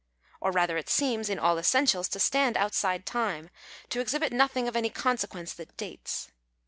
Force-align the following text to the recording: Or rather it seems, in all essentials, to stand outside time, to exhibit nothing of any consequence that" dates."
Or 0.41 0.49
rather 0.49 0.77
it 0.77 0.89
seems, 0.89 1.29
in 1.29 1.37
all 1.37 1.59
essentials, 1.59 2.07
to 2.09 2.19
stand 2.19 2.57
outside 2.57 3.05
time, 3.05 3.51
to 3.89 3.99
exhibit 3.99 4.33
nothing 4.33 4.67
of 4.67 4.75
any 4.75 4.89
consequence 4.89 5.53
that" 5.53 5.77
dates." 5.77 6.31